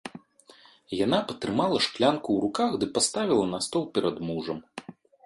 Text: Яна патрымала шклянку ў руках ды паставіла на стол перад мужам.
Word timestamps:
Яна 1.05 1.19
патрымала 1.31 1.77
шклянку 1.87 2.29
ў 2.37 2.45
руках 2.45 2.71
ды 2.85 2.89
паставіла 2.97 3.45
на 3.53 3.59
стол 3.67 3.85
перад 3.99 4.15
мужам. 4.31 4.57